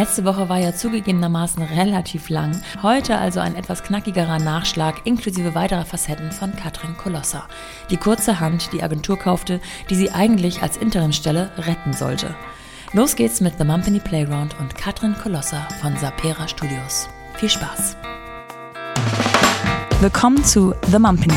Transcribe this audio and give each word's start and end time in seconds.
Letzte 0.00 0.24
Woche 0.24 0.48
war 0.48 0.56
ja 0.56 0.72
zugegebenermaßen 0.72 1.62
relativ 1.62 2.30
lang. 2.30 2.58
Heute 2.82 3.18
also 3.18 3.38
ein 3.38 3.54
etwas 3.54 3.82
knackigerer 3.82 4.38
Nachschlag 4.38 5.02
inklusive 5.04 5.54
weiterer 5.54 5.84
Facetten 5.84 6.32
von 6.32 6.56
Katrin 6.56 6.96
Kolosser. 6.96 7.46
Die 7.90 7.98
kurze 7.98 8.40
Hand, 8.40 8.72
die 8.72 8.82
Agentur 8.82 9.18
kaufte, 9.18 9.60
die 9.90 9.94
sie 9.94 10.10
eigentlich 10.10 10.62
als 10.62 10.78
Interimstelle 10.78 11.50
retten 11.58 11.92
sollte. 11.92 12.34
Los 12.94 13.14
geht's 13.14 13.42
mit 13.42 13.58
The 13.58 13.64
Mumpany 13.64 14.00
Playground 14.00 14.58
und 14.58 14.74
Katrin 14.74 15.14
Kolosser 15.22 15.68
von 15.82 15.94
Sapera 15.98 16.48
Studios. 16.48 17.06
Viel 17.34 17.50
Spaß! 17.50 17.94
Willkommen 20.00 20.42
zu 20.42 20.74
The 20.90 20.98
Mumpany. 20.98 21.36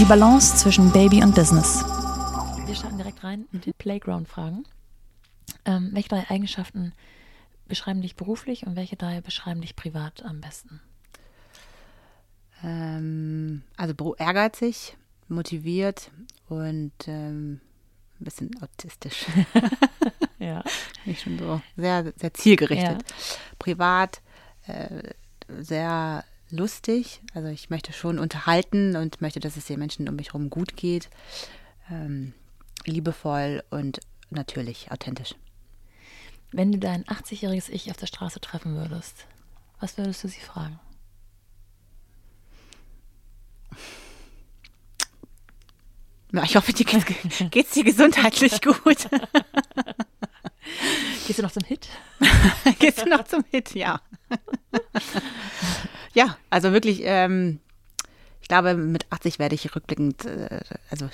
Die 0.00 0.06
Balance 0.06 0.56
zwischen 0.56 0.90
Baby 0.90 1.22
und 1.22 1.36
Business. 1.36 1.84
Wir 2.66 2.74
starten 2.74 2.96
direkt 2.96 3.22
rein 3.22 3.44
mit 3.52 3.64
den 3.64 3.74
Playground-Fragen. 3.78 4.64
Ähm, 5.66 5.90
welche 5.92 6.08
drei 6.08 6.30
Eigenschaften 6.30 6.92
beschreiben 7.66 8.00
dich 8.00 8.16
beruflich 8.16 8.66
und 8.66 8.76
welche 8.76 8.96
drei 8.96 9.20
beschreiben 9.20 9.60
dich 9.60 9.76
privat 9.76 10.24
am 10.24 10.40
besten? 10.40 10.80
Ähm, 12.62 13.62
also 13.76 14.14
ehrgeizig, 14.14 14.96
motiviert 15.28 16.10
und 16.48 16.92
ähm, 17.06 17.60
ein 18.20 18.24
bisschen 18.24 18.50
autistisch. 18.62 19.26
ja. 20.38 20.62
Nicht 21.04 21.22
schon 21.22 21.38
so 21.38 21.60
sehr, 21.76 22.12
sehr 22.16 22.32
zielgerichtet. 22.32 23.02
Ja. 23.02 23.16
Privat 23.58 24.22
äh, 24.66 25.10
sehr 25.48 26.24
lustig. 26.50 27.20
Also 27.34 27.48
ich 27.48 27.70
möchte 27.70 27.92
schon 27.92 28.18
unterhalten 28.18 28.96
und 28.96 29.20
möchte, 29.20 29.40
dass 29.40 29.56
es 29.56 29.66
den 29.66 29.78
Menschen 29.78 30.08
um 30.08 30.16
mich 30.16 30.28
herum 30.28 30.48
gut 30.48 30.76
geht. 30.76 31.10
Ähm, 31.90 32.32
liebevoll 32.84 33.62
und 33.70 34.00
natürlich 34.30 34.90
authentisch. 34.90 35.34
Wenn 36.52 36.72
du 36.72 36.78
dein 36.78 37.04
80-jähriges 37.04 37.70
Ich 37.70 37.90
auf 37.90 37.96
der 37.96 38.06
Straße 38.06 38.40
treffen 38.40 38.76
würdest, 38.76 39.26
was 39.80 39.98
würdest 39.98 40.24
du 40.24 40.28
sie 40.28 40.40
fragen? 40.40 40.78
Na, 46.30 46.42
ich 46.44 46.56
hoffe, 46.56 46.72
dir 46.72 46.84
geht 46.84 47.66
es 47.66 47.72
dir 47.74 47.84
gesundheitlich 47.84 48.60
gut. 48.62 49.08
Gehst 51.26 51.38
du 51.38 51.42
noch 51.42 51.52
zum 51.52 51.64
Hit? 51.64 51.88
Gehst 52.78 53.02
du 53.02 53.08
noch 53.08 53.24
zum 53.24 53.44
Hit, 53.50 53.74
ja. 53.74 54.00
ja, 56.14 56.36
also 56.50 56.72
wirklich, 56.72 57.00
ähm, 57.02 57.60
ich 58.40 58.48
glaube, 58.48 58.74
mit 58.74 59.06
80 59.10 59.38
werde 59.38 59.54
ich 59.54 59.74
rückblickend, 59.74 60.24
äh, 60.24 60.60
also 60.90 61.08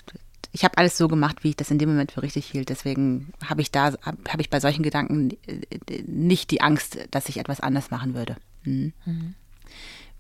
ich 0.53 0.65
habe 0.65 0.77
alles 0.77 0.99
so 0.99 1.09
gemacht, 1.09 1.45
wie 1.45 1.51
ich 1.51 1.57
das 1.57 1.71
in 1.71 1.79
dem 1.79 1.89
Moment 1.89 2.13
für 2.13 2.23
richtig 2.23 2.47
hielt. 2.47 2.69
Deswegen 2.69 3.33
habe 3.45 3.63
ich 3.63 3.71
da, 3.71 3.93
habe 4.03 4.41
ich 4.41 4.51
bei 4.51 4.61
solchen 4.61 4.83
Gedanken 4.83 5.31
äh, 5.47 6.03
nicht 6.07 6.51
die 6.51 6.61
Angst, 6.61 6.99
dass 7.11 7.29
ich 7.29 7.39
etwas 7.39 7.61
anders 7.61 7.91
machen 7.91 8.15
würde. 8.15 8.37
Mhm. 8.65 8.93
Mhm. 9.07 9.35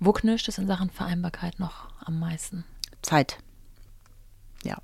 Wo 0.00 0.12
knirscht 0.12 0.48
es 0.48 0.58
in 0.58 0.66
Sachen 0.66 0.90
Vereinbarkeit 0.90 1.60
noch 1.60 1.88
am 2.00 2.18
meisten? 2.18 2.64
Zeit. 3.02 3.38
Ja. 4.64 4.78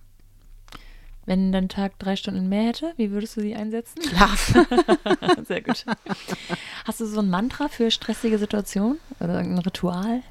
Wenn 1.25 1.51
dein 1.51 1.69
Tag 1.69 1.99
drei 1.99 2.17
Stunden 2.17 2.49
mehr 2.49 2.65
hätte, 2.65 2.93
wie 2.97 3.11
würdest 3.11 3.37
du 3.37 3.41
sie 3.41 3.55
einsetzen? 3.55 4.03
Schlaf. 4.03 4.55
Sehr 5.47 5.63
gut. 5.63 5.85
Hast 6.85 7.01
du 7.01 7.07
so 7.07 7.21
ein 7.21 7.31
Mantra 7.31 7.69
für 7.69 7.91
stressige 7.91 8.39
Situationen 8.39 8.99
oder 9.19 9.39
ein 9.39 9.59
Ritual? 9.59 10.23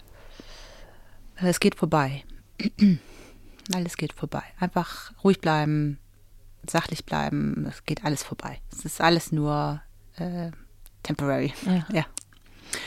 Es 1.36 1.60
geht 1.60 1.76
vorbei. 1.76 2.24
Alles 3.76 3.98
geht 3.98 4.14
vorbei. 4.14 4.44
Einfach 4.60 5.12
ruhig 5.24 5.42
bleiben, 5.42 6.00
sachlich 6.70 7.06
bleiben. 7.06 7.66
Es 7.70 7.84
geht 7.86 8.06
alles 8.06 8.24
vorbei. 8.24 8.60
Es 8.72 8.86
ist 8.86 9.02
alles 9.02 9.32
nur 9.32 9.82
äh, 10.18 10.52
temporary. 11.04 11.54
Ja. 11.66 11.86
ja. 11.92 12.06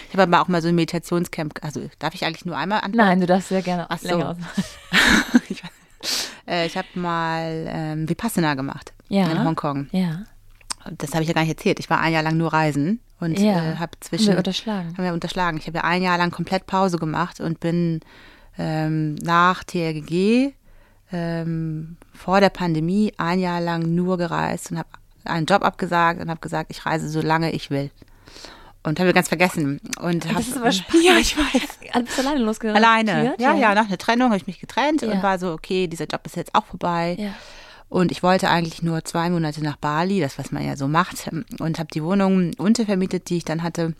Ich 0.08 0.12
habe 0.12 0.22
aber 0.22 0.42
auch 0.42 0.48
mal 0.48 0.60
so 0.62 0.68
ein 0.68 0.74
Meditationscamp. 0.74 1.58
Also 1.62 1.88
darf 1.98 2.14
ich 2.14 2.24
eigentlich 2.24 2.44
nur 2.44 2.56
einmal 2.56 2.78
antworten? 2.78 2.96
Nein, 2.96 3.20
du 3.20 3.26
darfst 3.26 3.48
sehr 3.48 3.62
gerne 3.62 3.86
Ach 3.90 3.98
so. 3.98 4.08
länger 4.08 4.36
ich, 5.48 5.62
äh, 6.46 6.66
ich 6.66 6.76
habe 6.76 6.88
mal 6.94 7.66
ähm, 7.68 8.08
Vipassana 8.08 8.54
gemacht 8.54 8.92
ja. 9.08 9.30
in 9.30 9.44
Hongkong. 9.44 9.88
Ja. 9.92 10.24
Das 10.96 11.12
habe 11.12 11.22
ich 11.22 11.28
ja 11.28 11.34
gar 11.34 11.42
nicht 11.42 11.50
erzählt. 11.50 11.78
Ich 11.78 11.90
war 11.90 12.00
ein 12.00 12.12
Jahr 12.12 12.22
lang 12.22 12.36
nur 12.36 12.52
reisen 12.52 13.00
und 13.20 13.38
ja. 13.38 13.72
äh, 13.72 13.76
habe 13.76 13.92
zwischen. 14.00 14.28
Haben 14.28 14.34
wir 14.34 14.38
unterschlagen. 14.38 14.96
Haben 14.96 15.04
wir 15.04 15.12
unterschlagen. 15.12 15.58
Ich 15.58 15.66
habe 15.66 15.78
ja 15.78 15.84
ein 15.84 16.02
Jahr 16.02 16.18
lang 16.18 16.30
komplett 16.30 16.66
Pause 16.66 16.98
gemacht 16.98 17.40
und 17.40 17.60
bin 17.60 18.00
ähm, 18.58 19.14
nach 19.16 19.62
TRGG 19.64 20.54
ähm, 21.12 21.96
vor 22.14 22.40
der 22.40 22.50
Pandemie 22.50 23.12
ein 23.16 23.38
Jahr 23.38 23.60
lang 23.60 23.94
nur 23.94 24.18
gereist 24.18 24.70
und 24.70 24.78
habe 24.78 24.88
einen 25.24 25.46
Job 25.46 25.62
abgesagt 25.62 26.20
und 26.20 26.30
habe 26.30 26.40
gesagt, 26.40 26.70
ich 26.70 26.86
reise 26.86 27.08
so 27.08 27.20
lange 27.20 27.52
ich 27.52 27.70
will. 27.70 27.90
Und 28.82 28.98
habe 28.98 29.12
ganz 29.12 29.28
vergessen. 29.28 29.78
Und 30.00 30.24
das 30.24 30.32
hab, 30.32 30.40
ist 30.40 30.56
aber 30.56 30.72
spannend. 30.72 31.04
Ja, 31.06 31.18
ich 31.18 31.36
weiß. 31.36 32.02
Bist 32.04 32.18
alleine 32.18 32.40
losgerannt? 32.40 32.78
Alleine. 32.78 33.34
Ja, 33.38 33.54
ja, 33.54 33.74
nach 33.74 33.86
einer 33.88 33.98
Trennung 33.98 34.28
habe 34.28 34.38
ich 34.38 34.46
mich 34.46 34.58
getrennt 34.58 35.02
Ja. 35.02 35.10
und 35.10 35.22
war 35.22 35.38
so, 35.38 35.52
okay, 35.52 35.86
dieser 35.86 36.06
Job 36.06 36.22
ist 36.24 36.36
jetzt 36.36 36.54
auch 36.54 36.64
vorbei. 36.64 37.16
Ja. 37.18 37.34
Und 37.90 38.10
ich 38.12 38.22
wollte 38.22 38.48
eigentlich 38.48 38.82
nur 38.82 39.04
zwei 39.04 39.28
Monate 39.28 39.62
nach 39.62 39.76
Bali, 39.76 40.20
das 40.20 40.38
was 40.38 40.52
man 40.52 40.64
ja 40.64 40.76
so 40.76 40.88
macht, 40.88 41.28
und 41.58 41.78
habe 41.78 41.88
die 41.92 42.02
Wohnung 42.02 42.52
untervermietet, 42.56 43.28
die 43.28 43.38
ich 43.38 43.44
dann 43.44 43.62
hatte, 43.62 43.94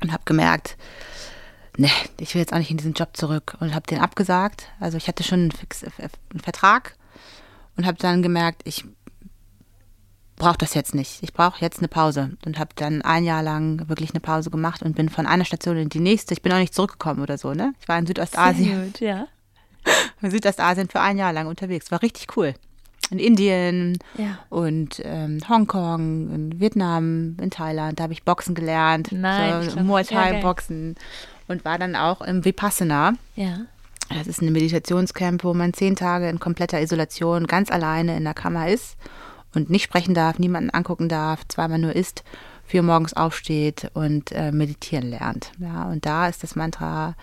und 0.00 0.12
habe 0.12 0.22
gemerkt, 0.26 0.76
ne, 1.78 1.88
ich 2.20 2.34
will 2.34 2.40
jetzt 2.40 2.52
auch 2.52 2.58
nicht 2.58 2.70
in 2.70 2.76
diesen 2.76 2.92
Job 2.92 3.16
zurück 3.16 3.56
und 3.60 3.74
habe 3.74 3.86
den 3.86 4.00
abgesagt. 4.00 4.66
Also 4.80 4.98
ich 4.98 5.08
hatte 5.08 5.22
schon 5.22 5.40
einen, 5.40 5.52
Fix, 5.52 5.82
äh, 5.84 5.90
einen 6.30 6.40
Vertrag 6.40 6.96
und 7.76 7.86
habe 7.86 7.96
dann 7.98 8.22
gemerkt, 8.22 8.62
ich 8.64 8.84
brauche 10.36 10.58
das 10.58 10.74
jetzt 10.74 10.94
nicht. 10.94 11.22
Ich 11.22 11.32
brauche 11.32 11.60
jetzt 11.60 11.78
eine 11.78 11.88
Pause 11.88 12.36
und 12.44 12.58
habe 12.58 12.70
dann 12.76 13.02
ein 13.02 13.24
Jahr 13.24 13.42
lang 13.42 13.88
wirklich 13.88 14.10
eine 14.10 14.20
Pause 14.20 14.50
gemacht 14.50 14.82
und 14.82 14.94
bin 14.96 15.08
von 15.08 15.26
einer 15.26 15.44
Station 15.44 15.76
in 15.76 15.88
die 15.88 16.00
nächste. 16.00 16.34
Ich 16.34 16.42
bin 16.42 16.52
auch 16.52 16.58
nicht 16.58 16.74
zurückgekommen 16.74 17.22
oder 17.22 17.38
so, 17.38 17.54
ne? 17.54 17.74
Ich 17.80 17.88
war 17.88 17.98
in 17.98 18.06
Südostasien. 18.06 18.84
Gut, 18.86 19.00
ja. 19.00 19.26
in 20.22 20.30
Südostasien 20.30 20.88
für 20.88 21.00
ein 21.00 21.16
Jahr 21.18 21.32
lang 21.32 21.46
unterwegs. 21.46 21.90
War 21.90 22.02
richtig 22.02 22.36
cool. 22.36 22.54
In 23.10 23.18
Indien 23.20 23.98
Ja. 24.18 24.38
und 24.50 25.00
ähm, 25.04 25.40
Hongkong, 25.48 26.30
in 26.34 26.60
Vietnam, 26.60 27.36
in 27.40 27.50
Thailand. 27.50 27.98
Da 27.98 28.02
habe 28.04 28.12
ich 28.12 28.22
Boxen 28.24 28.54
gelernt, 28.54 29.10
Nein, 29.12 29.70
so 29.70 29.80
Muay 29.80 30.02
ja, 30.02 30.10
geil. 30.10 30.32
Thai 30.34 30.40
Boxen 30.42 30.96
und 31.48 31.64
war 31.64 31.78
dann 31.78 31.96
auch 31.96 32.20
im 32.20 32.44
Vipassana. 32.44 33.14
Ja. 33.34 33.60
Das 34.10 34.26
ist 34.26 34.40
ein 34.40 34.52
Meditationscamp, 34.52 35.44
wo 35.44 35.52
man 35.52 35.74
zehn 35.74 35.96
Tage 35.96 36.28
in 36.28 36.38
kompletter 36.38 36.80
Isolation 36.80 37.46
ganz 37.46 37.70
alleine 37.70 38.16
in 38.16 38.24
der 38.24 38.34
Kammer 38.34 38.68
ist 38.68 38.96
und 39.54 39.68
nicht 39.68 39.82
sprechen 39.82 40.14
darf, 40.14 40.38
niemanden 40.38 40.70
angucken 40.70 41.08
darf, 41.08 41.46
zweimal 41.48 41.78
nur 41.78 41.94
isst, 41.94 42.24
vier 42.64 42.82
morgens 42.82 43.14
aufsteht 43.14 43.90
und 43.94 44.32
äh, 44.32 44.52
meditieren 44.52 45.10
lernt. 45.10 45.52
Ja, 45.58 45.84
und 45.84 46.06
da 46.06 46.28
ist 46.28 46.42
das 46.42 46.56
Mantra: 46.56 47.16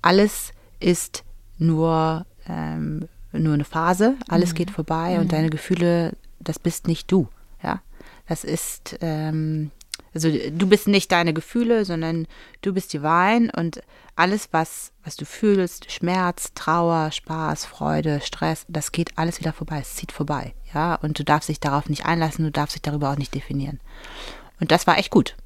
Alles 0.00 0.52
ist 0.80 1.24
nur 1.58 2.24
ähm, 2.48 3.08
nur 3.32 3.54
eine 3.54 3.64
Phase, 3.64 4.16
alles 4.28 4.54
geht 4.54 4.70
vorbei 4.70 5.20
und 5.20 5.32
deine 5.32 5.50
Gefühle, 5.50 6.16
das 6.40 6.58
bist 6.58 6.86
nicht 6.86 7.10
du. 7.12 7.28
Ja, 7.62 7.82
das 8.26 8.44
ist 8.44 8.98
ähm, 9.00 9.70
also 10.14 10.30
du 10.30 10.66
bist 10.66 10.88
nicht 10.88 11.10
deine 11.12 11.32
Gefühle, 11.34 11.84
sondern 11.84 12.26
du 12.62 12.72
bist 12.72 12.92
divine 12.92 13.50
und 13.56 13.80
alles, 14.16 14.48
was, 14.52 14.92
was 15.04 15.16
du 15.16 15.24
fühlst, 15.24 15.92
Schmerz, 15.92 16.52
Trauer, 16.54 17.12
Spaß, 17.12 17.64
Freude, 17.64 18.20
Stress, 18.20 18.64
das 18.68 18.90
geht 18.92 19.16
alles 19.16 19.38
wieder 19.40 19.52
vorbei, 19.52 19.78
es 19.80 19.94
zieht 19.94 20.10
vorbei, 20.12 20.54
ja, 20.74 20.96
und 20.96 21.18
du 21.18 21.24
darfst 21.24 21.48
dich 21.48 21.60
darauf 21.60 21.88
nicht 21.88 22.04
einlassen, 22.04 22.44
du 22.44 22.50
darfst 22.50 22.74
dich 22.74 22.82
darüber 22.82 23.10
auch 23.12 23.16
nicht 23.16 23.34
definieren. 23.34 23.80
Und 24.60 24.72
das 24.72 24.86
war 24.88 24.98
echt 24.98 25.10
gut. 25.10 25.36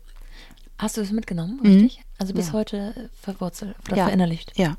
Hast 0.79 0.97
du 0.97 1.01
es 1.03 1.13
mitgenommen, 1.13 1.61
richtig? 1.61 2.03
Also 2.19 2.33
bis 2.35 2.49
Ja. 2.49 2.53
heute 2.55 3.11
verwurzelt 3.21 3.77
oder 3.87 3.97
Ja. 3.99 4.05
verinnerlicht? 4.05 4.53
Ja. 4.57 4.77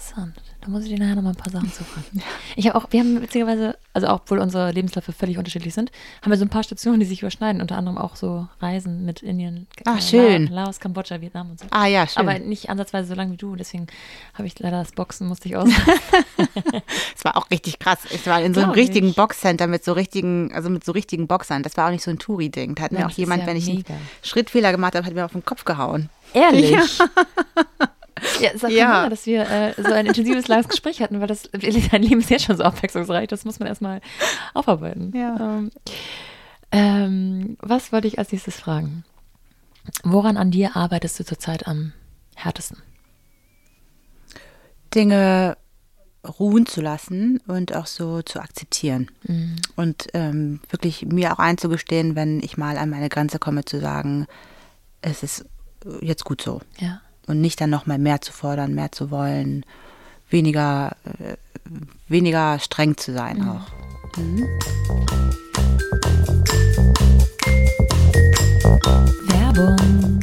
Interessant. 0.00 0.34
Da 0.62 0.70
muss 0.70 0.84
ich 0.84 0.88
dir 0.88 0.98
nachher 0.98 1.14
noch 1.16 1.22
mal 1.22 1.30
ein 1.30 1.36
paar 1.36 1.52
Sachen 1.52 1.70
zu 1.70 1.84
fragen. 1.84 2.22
Ich 2.56 2.66
habe 2.66 2.76
auch, 2.78 2.86
wir 2.90 3.00
haben 3.00 3.20
witzigerweise, 3.22 3.76
also 3.92 4.08
auch, 4.08 4.20
obwohl 4.22 4.38
unsere 4.38 4.72
Lebensläufe 4.72 5.12
völlig 5.12 5.36
unterschiedlich 5.38 5.72
sind, 5.74 5.90
haben 6.22 6.30
wir 6.30 6.38
so 6.38 6.44
ein 6.44 6.48
paar 6.48 6.62
Stationen, 6.64 7.00
die 7.00 7.06
sich 7.06 7.20
überschneiden, 7.20 7.60
unter 7.60 7.76
anderem 7.76 7.96
auch 7.98 8.16
so 8.16 8.48
Reisen 8.60 9.04
mit 9.04 9.22
Indien, 9.22 9.66
Ah, 9.84 9.96
äh, 9.98 10.00
schön. 10.00 10.46
La 10.48 10.64
Laos, 10.64 10.80
Kambodscha, 10.80 11.20
Vietnam 11.20 11.50
und 11.50 11.60
so. 11.60 11.66
Ah 11.70 11.86
ja, 11.86 12.06
schön. 12.06 12.26
Aber 12.26 12.38
nicht 12.38 12.70
ansatzweise 12.70 13.08
so 13.08 13.14
lang 13.14 13.30
wie 13.30 13.36
du, 13.36 13.56
deswegen 13.56 13.86
habe 14.34 14.46
ich 14.46 14.58
leider 14.58 14.78
das 14.80 14.92
Boxen, 14.92 15.28
musste 15.28 15.48
ich 15.48 15.56
aus. 15.56 15.68
Es 17.16 17.24
war 17.26 17.36
auch 17.36 17.50
richtig 17.50 17.78
krass. 17.78 17.98
Ich 18.10 18.26
war 18.26 18.40
in 18.40 18.54
so 18.54 18.60
einem 18.60 18.72
Glaub 18.72 18.76
ich. 18.78 18.88
richtigen 18.88 19.12
Boxcenter 19.12 19.66
mit 19.66 19.84
so 19.84 19.92
richtigen, 19.92 20.50
also 20.54 20.70
mit 20.70 20.82
so 20.84 20.92
richtigen 20.92 21.26
Boxern. 21.26 21.62
Das 21.62 21.76
war 21.76 21.86
auch 21.88 21.90
nicht 21.90 22.02
so 22.02 22.10
ein 22.10 22.18
Touri-Ding. 22.18 22.74
Da 22.76 22.84
hat 22.84 22.92
mir 22.92 23.00
Ja, 23.00 23.04
auch 23.04 23.08
das 23.10 23.18
ist 23.18 23.18
jemand, 23.18 23.42
ja 23.42 23.46
wenn 23.48 23.56
ich 23.58 23.66
mega. 23.66 23.92
einen 23.92 24.06
Schrittfehler 24.22 24.72
gemacht 24.72 24.94
habe, 24.94 25.04
hat 25.06 25.12
mir 25.12 25.26
auf 25.26 25.32
den 25.32 25.44
Kopf 25.44 25.64
gehauen. 25.66 26.08
Ehrlich? 26.32 26.70
Ja, 26.70 26.82
es 28.40 28.54
ist 28.54 28.64
auch 28.64 28.68
kein 28.68 28.76
Ja. 28.76 28.96
Wunder, 28.96 29.10
dass 29.10 29.26
wir 29.26 29.48
äh, 29.48 29.74
so 29.76 29.92
ein 29.92 30.06
intensives, 30.06 30.48
langes 30.48 30.68
Gespräch 30.68 31.00
hatten, 31.02 31.20
weil 31.20 31.26
das, 31.26 31.48
dein 31.52 32.02
Leben 32.02 32.20
ist 32.20 32.30
jetzt 32.30 32.44
schon 32.44 32.56
so 32.56 32.62
abwechslungsreich, 32.64 33.28
das 33.28 33.44
muss 33.44 33.58
man 33.58 33.68
erstmal 33.68 34.00
aufarbeiten. 34.54 35.12
Ja. 35.14 35.36
Ähm, 35.36 35.70
ähm, 36.72 37.56
was 37.60 37.92
wollte 37.92 38.08
ich 38.08 38.18
als 38.18 38.32
nächstes 38.32 38.56
fragen? 38.58 39.04
Woran 40.04 40.36
an 40.36 40.50
dir 40.50 40.76
arbeitest 40.76 41.18
du 41.18 41.24
zurzeit 41.24 41.66
am 41.66 41.92
härtesten? 42.36 42.78
Dinge 44.94 45.56
ruhen 46.38 46.66
zu 46.66 46.80
lassen 46.80 47.40
und 47.46 47.74
auch 47.74 47.86
so 47.86 48.22
zu 48.22 48.40
akzeptieren. 48.40 49.10
Mhm. 49.26 49.56
Und 49.76 50.08
ähm, 50.12 50.60
wirklich 50.68 51.06
mir 51.06 51.32
auch 51.32 51.38
einzugestehen, 51.38 52.14
wenn 52.14 52.40
ich 52.42 52.56
mal 52.58 52.76
an 52.76 52.90
meine 52.90 53.08
Grenze 53.08 53.38
komme, 53.38 53.64
zu 53.64 53.80
sagen, 53.80 54.26
es 55.00 55.22
ist 55.22 55.46
jetzt 56.02 56.24
gut 56.24 56.42
so. 56.42 56.60
Ja. 56.78 57.00
Und 57.30 57.40
nicht 57.40 57.60
dann 57.60 57.70
nochmal 57.70 57.98
mehr 57.98 58.20
zu 58.20 58.32
fordern, 58.32 58.74
mehr 58.74 58.90
zu 58.90 59.12
wollen, 59.12 59.64
weniger, 60.30 60.96
äh, 61.04 61.36
weniger 62.08 62.58
streng 62.58 62.96
zu 62.96 63.12
sein 63.12 63.38
mhm. 63.38 63.48
auch. 63.48 64.18
Mhm. 64.18 64.48
Werbung. 69.28 70.20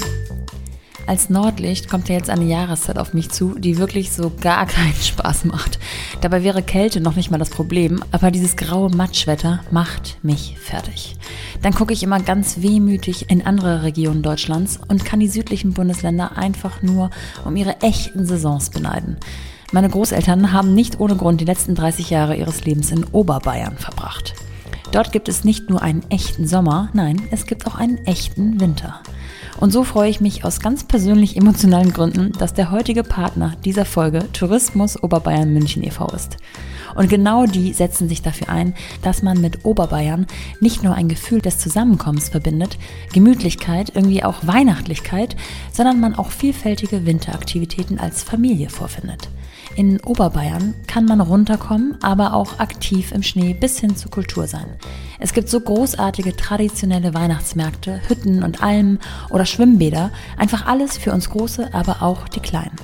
Als 1.08 1.30
Nordlicht 1.30 1.90
kommt 1.90 2.10
ja 2.10 2.16
jetzt 2.16 2.30
eine 2.30 2.44
Jahreszeit 2.44 3.00
auf 3.00 3.14
mich 3.14 3.30
zu, 3.30 3.58
die 3.58 3.78
wirklich 3.78 4.12
so 4.12 4.30
gar 4.42 4.66
keinen 4.66 4.94
Spaß 4.94 5.46
macht. 5.46 5.80
Dabei 6.20 6.44
wäre 6.44 6.62
Kälte 6.62 7.00
noch 7.00 7.16
nicht 7.16 7.32
mal 7.32 7.38
das 7.38 7.50
Problem, 7.50 8.04
aber 8.12 8.30
dieses 8.30 8.58
graue 8.58 8.94
Matschwetter 8.94 9.62
macht 9.72 10.18
mich 10.22 10.58
fertig. 10.60 11.16
Dann 11.62 11.74
gucke 11.74 11.94
ich 11.94 12.04
immer 12.04 12.20
ganz 12.20 12.62
wehmütig 12.62 13.32
in 13.32 13.46
andere 13.46 13.84
Regionen 13.84 14.22
Deutschlands 14.22 14.82
und 14.90 15.06
kann 15.06 15.22
die 15.22 15.30
südlichen 15.30 15.72
Bundesländer 15.72 16.38
einfach 16.38 16.82
nur 16.82 17.10
um 17.46 17.56
ihre 17.56 17.80
echten 17.80 18.26
Saisons 18.26 18.70
beneiden. 18.70 19.16
Meine 19.72 19.90
Großeltern 19.90 20.52
haben 20.52 20.74
nicht 20.74 21.00
ohne 21.00 21.16
Grund 21.16 21.40
die 21.40 21.46
letzten 21.46 21.74
30 21.74 22.10
Jahre 22.10 22.36
ihres 22.36 22.66
Lebens 22.66 22.92
in 22.92 23.06
Oberbayern 23.06 23.78
verbracht. 23.78 24.34
Dort 24.92 25.14
gibt 25.14 25.30
es 25.30 25.46
nicht 25.46 25.70
nur 25.70 25.82
einen 25.82 26.04
echten 26.10 26.48
Sommer, 26.48 26.90
nein, 26.92 27.22
es 27.32 27.46
gibt 27.46 27.66
auch 27.66 27.76
einen 27.76 27.98
echten 28.06 28.60
Winter. 28.60 29.02
Und 29.60 29.72
so 29.72 29.84
freue 29.84 30.10
ich 30.10 30.22
mich 30.22 30.44
aus 30.46 30.60
ganz 30.60 30.84
persönlich 30.84 31.36
emotionalen 31.36 31.94
Gründen, 31.94 32.32
dass 32.34 32.54
der 32.54 32.72
heutige 32.72 33.04
Partner 33.04 33.54
dieser 33.66 33.86
Folge 33.86 34.26
Tourismus 34.34 35.02
Oberbayern 35.02 35.54
München 35.54 35.84
e.V. 35.84 36.08
ist. 36.08 36.38
Und 36.96 37.10
genau 37.10 37.46
die 37.46 37.74
setzen 37.74 38.10
sich 38.10 38.22
dafür 38.22 38.50
ein, 38.50 38.74
dass 39.04 39.22
man 39.22 39.40
mit 39.40 39.66
Oberbayern 39.66 40.26
nicht 40.62 40.84
nur 40.84 40.96
ein 40.96 41.10
Gefühl 41.10 41.42
des 41.42 41.60
Zusammenkommens 41.60 42.30
verbindet, 42.30 42.78
Gemütlichkeit, 43.14 43.92
irgendwie 43.94 44.24
auch 44.24 44.48
Weihnachtlichkeit, 44.48 45.36
sondern 45.72 46.00
man 46.00 46.16
auch 46.16 46.32
vielfältige 46.32 47.06
Winteraktivitäten 47.06 48.00
als 48.00 48.24
Familie 48.24 48.70
vorfindet. 48.70 49.30
In 49.76 50.00
Oberbayern 50.00 50.74
kann 50.88 51.06
man 51.06 51.22
runterkommen, 51.22 52.00
aber 52.02 52.34
auch 52.34 52.58
aktiv 52.58 53.12
im 53.12 53.22
Schnee 53.22 53.54
bis 53.54 53.80
hin 53.80 53.96
zur 53.96 54.10
Kultur 54.10 54.48
sein. 54.48 54.66
Es 55.20 55.34
gibt 55.34 55.50
so 55.50 55.60
großartige 55.60 56.36
traditionelle 56.36 57.14
Weihnachtsmärkte, 57.14 58.02
Hütten 58.08 58.42
und 58.42 58.64
Almen 58.64 58.98
oder 59.30 59.46
Schwimmbäder, 59.46 60.12
einfach 60.38 60.66
alles 60.66 60.98
für 60.98 61.14
uns 61.14 61.30
Große, 61.30 61.74
aber 61.74 62.02
auch 62.02 62.28
die 62.28 62.40
Kleinen. 62.40 62.76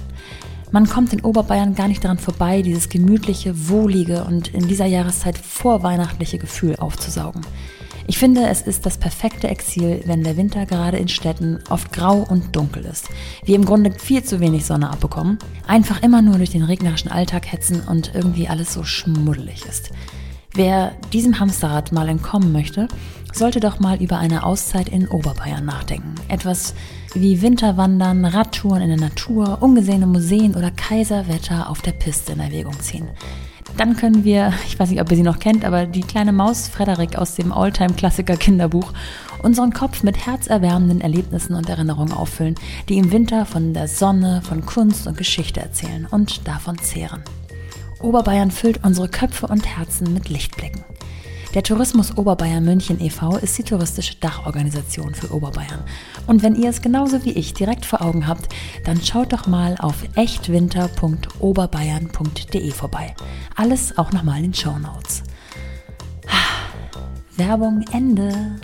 Man 0.71 0.89
kommt 0.89 1.13
in 1.13 1.21
Oberbayern 1.21 1.75
gar 1.75 1.87
nicht 1.87 2.03
daran 2.03 2.17
vorbei, 2.17 2.63
dieses 2.63 2.89
gemütliche, 2.89 3.69
wohlige 3.69 4.23
und 4.23 4.47
in 4.47 4.67
dieser 4.67 4.87
Jahreszeit 4.87 5.37
vorweihnachtliche 5.37 6.39
Gefühl 6.39 6.77
aufzusaugen. 6.77 7.41
Ich 8.05 8.17
finde, 8.17 8.47
es 8.47 8.61
ist 8.61 8.85
das 8.85 8.97
perfekte 8.97 9.47
Exil, 9.47 10.01
wenn 10.05 10.23
der 10.23 10.35
Winter 10.35 10.65
gerade 10.65 10.97
in 10.97 11.07
Städten 11.07 11.59
oft 11.69 11.93
grau 11.93 12.25
und 12.27 12.55
dunkel 12.55 12.85
ist. 12.85 13.09
Wir 13.45 13.55
im 13.55 13.65
Grunde 13.65 13.91
viel 13.91 14.23
zu 14.23 14.39
wenig 14.39 14.65
Sonne 14.65 14.89
abbekommen, 14.89 15.37
einfach 15.67 16.03
immer 16.03 16.21
nur 16.21 16.37
durch 16.37 16.49
den 16.49 16.63
regnerischen 16.63 17.11
Alltag 17.11 17.51
hetzen 17.51 17.81
und 17.87 18.11
irgendwie 18.13 18.49
alles 18.49 18.73
so 18.73 18.83
schmuddelig 18.83 19.65
ist. 19.65 19.91
Wer 20.55 20.91
diesem 21.11 21.39
Hamsterrad 21.39 21.91
mal 21.91 22.07
entkommen 22.07 22.51
möchte, 22.51 22.87
sollte 23.33 23.59
doch 23.59 23.79
mal 23.79 23.99
über 23.99 24.19
eine 24.19 24.43
Auszeit 24.43 24.87
in 24.87 25.07
Oberbayern 25.07 25.65
nachdenken. 25.65 26.13
Etwas 26.27 26.75
wie 27.15 27.41
Winterwandern, 27.41 28.23
Radtouren 28.23 28.83
in 28.83 28.89
der 28.89 28.99
Natur, 28.99 29.57
ungesehene 29.61 30.05
Museen 30.05 30.53
oder 30.53 30.69
Kaiserwetter 30.69 31.71
auf 31.71 31.81
der 31.81 31.93
Piste 31.93 32.33
in 32.33 32.39
Erwägung 32.39 32.79
ziehen. 32.79 33.07
Dann 33.77 33.95
können 33.95 34.23
wir, 34.23 34.53
ich 34.67 34.77
weiß 34.77 34.91
nicht, 34.91 35.01
ob 35.01 35.09
ihr 35.09 35.17
sie 35.17 35.23
noch 35.23 35.39
kennt, 35.39 35.65
aber 35.65 35.87
die 35.87 36.01
kleine 36.01 36.31
Maus 36.31 36.67
Frederik 36.67 37.17
aus 37.17 37.33
dem 37.33 37.51
Alltime-Klassiker 37.51 38.37
Kinderbuch 38.37 38.93
unseren 39.41 39.73
Kopf 39.73 40.03
mit 40.03 40.27
herzerwärmenden 40.27 41.01
Erlebnissen 41.01 41.55
und 41.55 41.67
Erinnerungen 41.67 42.13
auffüllen, 42.13 42.55
die 42.89 42.99
im 42.99 43.11
Winter 43.11 43.47
von 43.47 43.73
der 43.73 43.87
Sonne, 43.87 44.43
von 44.43 44.63
Kunst 44.67 45.07
und 45.07 45.17
Geschichte 45.17 45.59
erzählen 45.59 46.07
und 46.09 46.47
davon 46.47 46.77
zehren. 46.77 47.23
Oberbayern 48.03 48.51
füllt 48.51 48.83
unsere 48.83 49.07
Köpfe 49.07 49.47
und 49.47 49.65
Herzen 49.65 50.13
mit 50.13 50.29
Lichtblicken. 50.29 50.83
Der 51.53 51.63
Tourismus 51.63 52.17
Oberbayern 52.17 52.65
München 52.65 52.99
e.V. 52.99 53.37
ist 53.37 53.57
die 53.57 53.63
touristische 53.63 54.17
Dachorganisation 54.17 55.15
für 55.15 55.33
Oberbayern. 55.33 55.85
Und 56.27 56.43
wenn 56.43 56.55
ihr 56.55 56.69
es 56.69 56.81
genauso 56.81 57.23
wie 57.23 57.31
ich 57.31 57.53
direkt 57.53 57.85
vor 57.85 58.01
Augen 58.01 58.27
habt, 58.27 58.53
dann 58.85 59.01
schaut 59.01 59.31
doch 59.31 59.47
mal 59.47 59.77
auf 59.79 60.03
echtwinter.oberbayern.de 60.15 62.71
vorbei. 62.71 63.15
Alles 63.55 63.97
auch 63.97 64.11
nochmal 64.11 64.39
in 64.39 64.45
den 64.45 64.53
Show 64.53 64.77
Notes. 64.79 65.23
Werbung 67.37 67.85
Ende. 67.91 68.59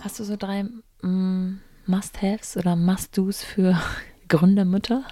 Hast 0.00 0.18
du 0.18 0.24
so 0.24 0.36
drei 0.36 0.64
mm, 1.02 1.60
Must-Haves 1.88 2.56
oder 2.56 2.76
Must-Dos 2.76 3.42
für 3.42 3.80
Gründermütter? 4.28 5.04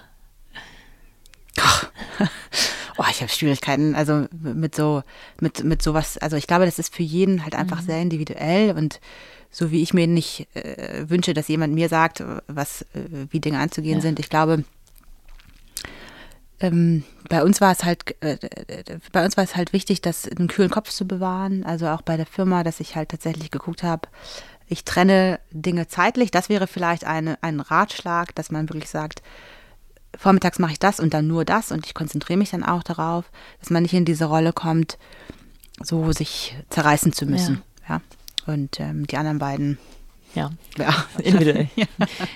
oh, 2.98 3.04
ich 3.10 3.20
habe 3.22 3.30
Schwierigkeiten, 3.30 3.94
also 3.94 4.26
mit 4.32 4.74
so, 4.74 5.02
mit, 5.40 5.64
mit 5.64 5.82
sowas, 5.82 6.18
also 6.18 6.36
ich 6.36 6.46
glaube, 6.46 6.66
das 6.66 6.78
ist 6.78 6.94
für 6.94 7.02
jeden 7.02 7.44
halt 7.44 7.54
einfach 7.54 7.80
mhm. 7.80 7.86
sehr 7.86 8.02
individuell 8.02 8.76
und 8.76 9.00
so 9.50 9.70
wie 9.70 9.82
ich 9.82 9.94
mir 9.94 10.06
nicht 10.06 10.48
äh, 10.54 11.08
wünsche, 11.08 11.32
dass 11.32 11.48
jemand 11.48 11.74
mir 11.74 11.88
sagt, 11.88 12.22
was, 12.46 12.82
äh, 12.82 13.26
wie 13.30 13.40
Dinge 13.40 13.58
anzugehen 13.58 13.96
ja. 13.96 14.02
sind. 14.02 14.18
Ich 14.18 14.28
glaube, 14.28 14.64
ähm, 16.60 17.04
bei 17.28 17.42
uns 17.42 17.60
war 17.60 17.72
es 17.72 17.84
halt, 17.84 18.14
äh, 18.22 18.36
bei 19.12 19.24
uns 19.24 19.36
war 19.36 19.44
es 19.44 19.56
halt 19.56 19.72
wichtig, 19.72 20.00
das 20.00 20.28
einen 20.28 20.48
kühlen 20.48 20.70
Kopf 20.70 20.90
zu 20.90 21.06
bewahren. 21.06 21.64
Also 21.64 21.88
auch 21.88 22.02
bei 22.02 22.16
der 22.16 22.26
Firma, 22.26 22.64
dass 22.64 22.80
ich 22.80 22.96
halt 22.96 23.10
tatsächlich 23.10 23.50
geguckt 23.50 23.82
habe, 23.82 24.08
ich 24.68 24.84
trenne 24.84 25.40
Dinge 25.50 25.88
zeitlich. 25.88 26.30
Das 26.30 26.48
wäre 26.48 26.66
vielleicht 26.66 27.04
eine, 27.04 27.38
ein 27.42 27.60
Ratschlag, 27.60 28.34
dass 28.34 28.50
man 28.50 28.68
wirklich 28.68 28.90
sagt, 28.90 29.22
vormittags 30.16 30.58
mache 30.58 30.72
ich 30.72 30.78
das 30.78 31.00
und 31.00 31.14
dann 31.14 31.26
nur 31.26 31.44
das 31.44 31.72
und 31.72 31.86
ich 31.86 31.94
konzentriere 31.94 32.38
mich 32.38 32.50
dann 32.50 32.64
auch 32.64 32.82
darauf, 32.82 33.30
dass 33.60 33.70
man 33.70 33.82
nicht 33.82 33.94
in 33.94 34.04
diese 34.04 34.24
Rolle 34.24 34.52
kommt, 34.52 34.98
so 35.82 36.12
sich 36.12 36.56
zerreißen 36.70 37.12
zu 37.12 37.26
müssen. 37.26 37.62
Ja. 37.88 37.96
ja. 37.96 38.52
Und 38.52 38.80
ähm, 38.80 39.06
die 39.06 39.16
anderen 39.16 39.38
beiden. 39.38 39.78
Ja, 40.34 40.50
ja. 40.78 40.94
individuell. 41.22 41.68
ja. 41.76 41.86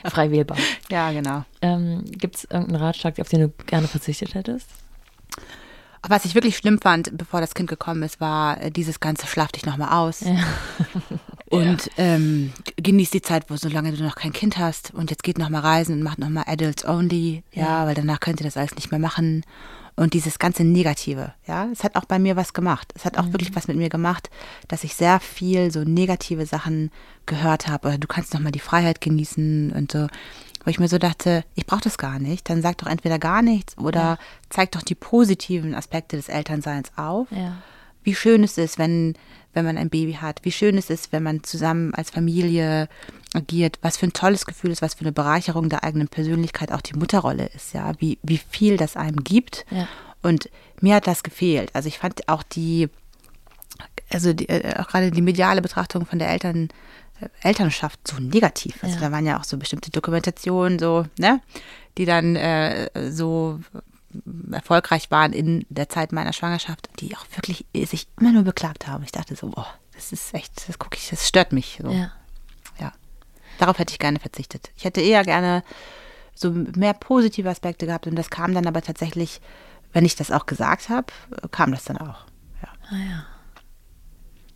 Frei 0.04 0.30
wählbar. 0.30 0.58
Ja, 0.90 1.12
genau. 1.12 1.44
Ähm, 1.62 2.04
Gibt 2.06 2.36
es 2.36 2.44
irgendeinen 2.44 2.82
Ratschlag, 2.82 3.18
auf 3.18 3.28
den 3.28 3.40
du 3.40 3.48
gerne 3.66 3.88
verzichtet 3.88 4.34
hättest? 4.34 4.68
Was 6.08 6.24
ich 6.24 6.34
wirklich 6.34 6.56
schlimm 6.56 6.78
fand, 6.80 7.16
bevor 7.16 7.40
das 7.40 7.54
Kind 7.54 7.68
gekommen 7.68 8.02
ist, 8.02 8.20
war 8.20 8.60
äh, 8.60 8.70
dieses 8.70 9.00
ganze 9.00 9.26
Schlaf 9.26 9.52
dich 9.52 9.66
nochmal 9.66 9.90
aus. 9.90 10.20
Ja. 10.20 10.36
Und 11.50 11.86
ja. 11.96 12.04
ähm, 12.04 12.52
genieß 12.76 13.10
die 13.10 13.22
Zeit, 13.22 13.50
wo 13.50 13.56
solange 13.56 13.92
du 13.92 14.02
noch 14.04 14.14
kein 14.14 14.32
Kind 14.32 14.56
hast 14.56 14.94
und 14.94 15.10
jetzt 15.10 15.24
geht 15.24 15.36
nochmal 15.36 15.62
reisen 15.62 15.96
und 15.96 16.02
macht 16.04 16.20
nochmal 16.20 16.44
Adults 16.46 16.84
Only, 16.84 17.42
ja, 17.52 17.62
ja, 17.62 17.86
weil 17.86 17.96
danach 17.96 18.20
könnt 18.20 18.40
ihr 18.40 18.44
das 18.44 18.56
alles 18.56 18.76
nicht 18.76 18.92
mehr 18.92 19.00
machen. 19.00 19.42
Und 19.96 20.14
dieses 20.14 20.38
ganze 20.38 20.62
Negative, 20.62 21.34
ja, 21.46 21.66
es 21.72 21.82
hat 21.82 21.96
auch 21.96 22.04
bei 22.04 22.20
mir 22.20 22.36
was 22.36 22.54
gemacht. 22.54 22.92
Es 22.94 23.04
hat 23.04 23.18
auch 23.18 23.24
mhm. 23.24 23.32
wirklich 23.32 23.54
was 23.56 23.66
mit 23.66 23.76
mir 23.76 23.88
gemacht, 23.88 24.30
dass 24.68 24.84
ich 24.84 24.94
sehr 24.94 25.18
viel 25.18 25.72
so 25.72 25.82
negative 25.82 26.46
Sachen 26.46 26.90
gehört 27.26 27.66
habe. 27.66 27.88
Oder 27.88 27.98
du 27.98 28.06
kannst 28.06 28.32
nochmal 28.32 28.52
die 28.52 28.60
Freiheit 28.60 29.00
genießen 29.00 29.72
und 29.72 29.90
so 29.90 30.06
wo 30.64 30.70
ich 30.70 30.78
mir 30.78 30.88
so 30.88 30.98
dachte, 30.98 31.44
ich 31.54 31.66
brauche 31.66 31.82
das 31.82 31.98
gar 31.98 32.18
nicht. 32.18 32.48
Dann 32.48 32.62
sag 32.62 32.78
doch 32.78 32.86
entweder 32.86 33.18
gar 33.18 33.42
nichts 33.42 33.76
oder 33.78 34.00
ja. 34.00 34.18
zeig 34.50 34.72
doch 34.72 34.82
die 34.82 34.94
positiven 34.94 35.74
Aspekte 35.74 36.16
des 36.16 36.28
Elternseins 36.28 36.92
auf. 36.96 37.28
Ja. 37.30 37.56
Wie 38.02 38.14
schön 38.14 38.44
es 38.44 38.58
ist, 38.58 38.78
wenn, 38.78 39.14
wenn 39.52 39.64
man 39.64 39.78
ein 39.78 39.90
Baby 39.90 40.14
hat. 40.14 40.40
Wie 40.42 40.52
schön 40.52 40.78
es 40.78 40.90
ist, 40.90 41.12
wenn 41.12 41.22
man 41.22 41.42
zusammen 41.42 41.94
als 41.94 42.10
Familie 42.10 42.88
agiert. 43.34 43.78
Was 43.82 43.96
für 43.96 44.06
ein 44.06 44.12
tolles 44.12 44.46
Gefühl 44.46 44.70
ist, 44.70 44.82
was 44.82 44.94
für 44.94 45.02
eine 45.02 45.12
Bereicherung 45.12 45.68
der 45.68 45.84
eigenen 45.84 46.08
Persönlichkeit 46.08 46.72
auch 46.72 46.80
die 46.80 46.94
Mutterrolle 46.94 47.46
ist. 47.54 47.74
Ja, 47.74 47.92
wie, 47.98 48.18
wie 48.22 48.38
viel 48.38 48.76
das 48.76 48.96
einem 48.96 49.22
gibt. 49.24 49.64
Ja. 49.70 49.88
Und 50.22 50.50
mir 50.80 50.96
hat 50.96 51.06
das 51.06 51.22
gefehlt. 51.22 51.70
Also 51.74 51.88
ich 51.88 51.98
fand 51.98 52.28
auch 52.28 52.42
die, 52.42 52.88
also 54.10 54.32
die, 54.32 54.48
äh, 54.48 54.78
auch 54.78 54.88
gerade 54.88 55.10
die 55.10 55.22
mediale 55.22 55.62
Betrachtung 55.62 56.06
von 56.06 56.18
der 56.18 56.28
Eltern, 56.28 56.68
Elternschaft 57.42 58.06
so 58.06 58.18
negativ. 58.18 58.82
Also 58.82 58.96
ja. 58.96 59.00
da 59.00 59.12
waren 59.12 59.26
ja 59.26 59.38
auch 59.38 59.44
so 59.44 59.56
bestimmte 59.56 59.90
Dokumentationen, 59.90 60.78
so, 60.78 61.06
ne, 61.18 61.40
die 61.98 62.04
dann 62.04 62.36
äh, 62.36 63.10
so 63.10 63.60
erfolgreich 64.50 65.10
waren 65.10 65.32
in 65.32 65.64
der 65.68 65.88
Zeit 65.88 66.12
meiner 66.12 66.32
Schwangerschaft, 66.32 66.88
die 66.98 67.16
auch 67.16 67.26
wirklich 67.36 67.66
sich 67.88 68.08
immer 68.18 68.32
nur 68.32 68.42
beklagt 68.42 68.86
haben. 68.86 69.04
Ich 69.04 69.12
dachte 69.12 69.36
so, 69.36 69.48
boah, 69.48 69.66
das 69.94 70.12
ist 70.12 70.34
echt, 70.34 70.68
das 70.68 70.78
gucke 70.78 70.96
ich, 70.96 71.10
das 71.10 71.28
stört 71.28 71.52
mich. 71.52 71.78
So. 71.82 71.90
Ja. 71.90 72.12
ja. 72.78 72.92
Darauf 73.58 73.78
hätte 73.78 73.92
ich 73.92 73.98
gerne 73.98 74.18
verzichtet. 74.18 74.70
Ich 74.76 74.84
hätte 74.84 75.00
eher 75.00 75.24
gerne 75.24 75.62
so 76.34 76.50
mehr 76.50 76.94
positive 76.94 77.48
Aspekte 77.48 77.86
gehabt 77.86 78.06
und 78.06 78.16
das 78.16 78.30
kam 78.30 78.54
dann 78.54 78.66
aber 78.66 78.82
tatsächlich, 78.82 79.40
wenn 79.92 80.04
ich 80.04 80.16
das 80.16 80.30
auch 80.30 80.46
gesagt 80.46 80.88
habe, 80.88 81.12
kam 81.50 81.72
das 81.72 81.84
dann 81.84 81.98
auch. 81.98 82.26
Ja. 82.62 82.68
Ah 82.90 82.96
ja. 82.96 83.26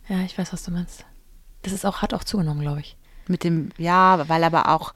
Ja, 0.07 0.23
ich 0.23 0.37
weiß, 0.37 0.51
was 0.53 0.63
du 0.63 0.71
meinst. 0.71 1.05
Das 1.65 1.73
ist 1.73 1.85
auch, 1.85 2.01
hat 2.01 2.13
auch 2.13 2.23
zugenommen, 2.23 2.61
glaube 2.61 2.79
ich. 2.79 2.95
Mit 3.27 3.43
dem, 3.43 3.69
ja, 3.77 4.29
weil 4.29 4.43
aber 4.43 4.69
auch, 4.69 4.93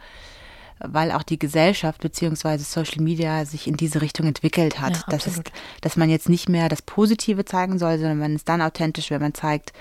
weil 0.80 1.12
auch 1.12 1.24
die 1.24 1.40
Gesellschaft 1.40 2.00
beziehungsweise 2.00 2.64
Social 2.64 3.02
Media 3.02 3.44
sich 3.46 3.68
in 3.68 3.76
diese 3.76 4.02
Richtung 4.02 4.28
entwickelt 4.28 4.80
hat. 4.80 4.98
Ja, 4.98 5.04
das 5.10 5.28
ist, 5.28 5.52
dass 5.82 5.98
man 5.98 6.10
jetzt 6.10 6.30
nicht 6.30 6.48
mehr 6.48 6.70
das 6.70 6.82
Positive 6.82 7.44
zeigen 7.44 7.80
soll, 7.80 7.98
sondern 7.98 8.20
man 8.20 8.36
ist 8.36 8.48
dann 8.48 8.62
authentisch, 8.62 9.10
wenn 9.10 9.22
man 9.22 9.34
zeigt, 9.34 9.74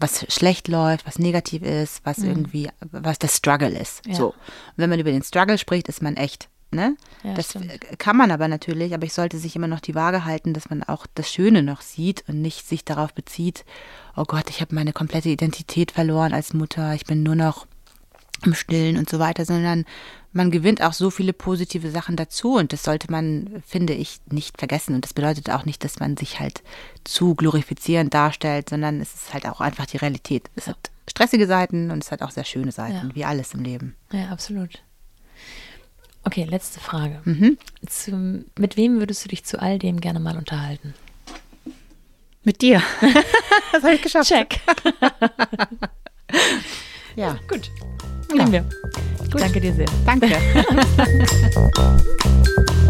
was 0.00 0.24
schlecht 0.32 0.68
läuft, 0.68 1.06
was 1.06 1.18
negativ 1.18 1.62
ist, 1.62 2.00
was 2.04 2.18
irgendwie, 2.18 2.70
was 2.90 3.18
der 3.18 3.28
Struggle 3.28 3.78
ist. 3.78 4.04
Mhm. 4.06 4.12
Ja. 4.12 4.18
So. 4.18 4.28
Und 4.28 4.34
wenn 4.76 4.90
man 4.90 4.98
über 4.98 5.12
den 5.12 5.22
Struggle 5.22 5.58
spricht, 5.58 5.88
ist 5.88 6.02
man 6.02 6.16
echt. 6.16 6.48
Ne? 6.72 6.96
Ja, 7.24 7.34
das 7.34 7.50
stimmt. 7.50 7.98
kann 7.98 8.16
man 8.16 8.30
aber 8.30 8.46
natürlich, 8.46 8.94
aber 8.94 9.04
ich 9.04 9.12
sollte 9.12 9.38
sich 9.38 9.56
immer 9.56 9.66
noch 9.66 9.80
die 9.80 9.96
Waage 9.96 10.24
halten, 10.24 10.54
dass 10.54 10.70
man 10.70 10.84
auch 10.84 11.06
das 11.16 11.28
Schöne 11.28 11.64
noch 11.64 11.80
sieht 11.80 12.22
und 12.28 12.40
nicht 12.40 12.68
sich 12.68 12.84
darauf 12.84 13.12
bezieht, 13.12 13.64
oh 14.16 14.24
Gott, 14.24 14.48
ich 14.50 14.60
habe 14.60 14.74
meine 14.76 14.92
komplette 14.92 15.30
Identität 15.30 15.90
verloren 15.90 16.32
als 16.32 16.54
Mutter, 16.54 16.94
ich 16.94 17.04
bin 17.06 17.24
nur 17.24 17.34
noch 17.34 17.66
im 18.44 18.54
Stillen 18.54 18.96
und 18.96 19.10
so 19.10 19.18
weiter, 19.18 19.44
sondern 19.44 19.84
man 20.32 20.50
gewinnt 20.52 20.80
auch 20.80 20.92
so 20.92 21.10
viele 21.10 21.32
positive 21.32 21.90
Sachen 21.90 22.14
dazu 22.16 22.54
und 22.54 22.72
das 22.72 22.84
sollte 22.84 23.10
man, 23.10 23.62
finde 23.66 23.92
ich, 23.92 24.20
nicht 24.30 24.56
vergessen. 24.58 24.94
Und 24.94 25.04
das 25.04 25.12
bedeutet 25.12 25.50
auch 25.50 25.64
nicht, 25.64 25.82
dass 25.84 25.98
man 25.98 26.16
sich 26.16 26.38
halt 26.38 26.62
zu 27.04 27.34
glorifizierend 27.34 28.14
darstellt, 28.14 28.70
sondern 28.70 29.00
es 29.00 29.12
ist 29.12 29.34
halt 29.34 29.46
auch 29.46 29.60
einfach 29.60 29.86
die 29.86 29.96
Realität. 29.98 30.48
Es 30.54 30.68
hat 30.68 30.78
stressige 31.08 31.46
Seiten 31.48 31.90
und 31.90 32.02
es 32.04 32.12
hat 32.12 32.22
auch 32.22 32.30
sehr 32.30 32.44
schöne 32.44 32.70
Seiten, 32.72 33.08
Ja. 33.08 33.14
wie 33.14 33.24
alles 33.24 33.54
im 33.54 33.64
Leben. 33.64 33.96
Ja, 34.12 34.28
absolut. 34.28 34.82
Okay, 36.24 36.44
letzte 36.44 36.80
Frage. 36.80 37.20
Mhm. 37.24 37.58
Zum, 37.86 38.44
mit 38.58 38.76
wem 38.76 38.98
würdest 38.98 39.24
du 39.24 39.28
dich 39.28 39.44
zu 39.44 39.60
all 39.60 39.78
dem 39.78 40.00
gerne 40.00 40.20
mal 40.20 40.36
unterhalten? 40.36 40.94
Mit 42.44 42.62
dir. 42.62 42.82
das 43.72 43.82
habe 43.82 43.94
ich 43.94 44.02
geschafft. 44.02 44.28
Check. 44.28 44.60
Ja, 47.16 47.36
Gut. 47.48 47.72
Ja. 48.30 48.36
Nehmen 48.36 48.52
wir. 48.52 48.64
Ich 49.24 49.34
danke 49.34 49.60
dir 49.60 49.74
sehr. 49.74 49.86
danke. 50.06 50.28